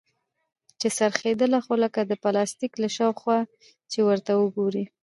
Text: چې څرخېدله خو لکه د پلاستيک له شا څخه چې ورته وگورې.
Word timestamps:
چې 0.79 0.87
څرخېدله 0.97 1.59
خو 1.65 1.73
لکه 1.83 2.01
د 2.05 2.11
پلاستيک 2.23 2.73
له 2.83 2.89
شا 2.95 3.07
څخه 3.19 3.35
چې 3.91 3.99
ورته 4.07 4.31
وگورې. 4.41 4.83